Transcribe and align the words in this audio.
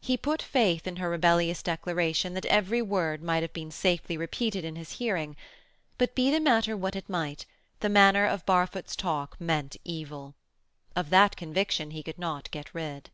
He 0.00 0.16
put 0.16 0.42
faith 0.42 0.84
in 0.88 0.96
her 0.96 1.08
rebellious 1.08 1.62
declaration 1.62 2.34
that 2.34 2.44
every 2.46 2.82
word 2.82 3.22
might 3.22 3.42
have 3.44 3.52
been 3.52 3.70
safely 3.70 4.16
repeated 4.16 4.64
in 4.64 4.74
his 4.74 4.94
hearing, 4.94 5.36
but, 5.96 6.16
be 6.16 6.28
the 6.28 6.40
matter 6.40 6.76
what 6.76 6.96
it 6.96 7.08
might, 7.08 7.46
the 7.78 7.88
manner 7.88 8.26
of 8.26 8.44
Barfoot's 8.44 8.96
talk 8.96 9.40
meant 9.40 9.76
evil. 9.84 10.34
Of 10.96 11.10
that 11.10 11.36
conviction 11.36 11.92
he 11.92 12.02
could 12.02 12.18
not 12.18 12.50
get 12.50 12.74
rid. 12.74 13.10